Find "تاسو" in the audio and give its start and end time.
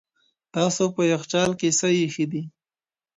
0.53-0.83